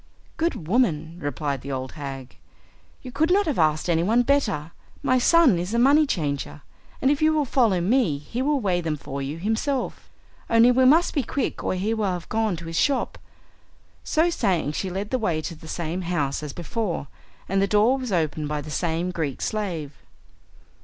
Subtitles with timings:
[0.35, 2.35] "Good woman," replied the old hag,
[3.03, 4.71] "you could not have asked anyone better.
[5.03, 6.63] My son is a money changer,
[7.03, 10.09] and if you will follow me he will weigh them for you himself.
[10.49, 13.19] Only we must be quick or he will have gone to his shop."
[14.03, 17.05] So saying she led the way to the same house as before,
[17.47, 19.93] and the door was opened by the same Greek slave.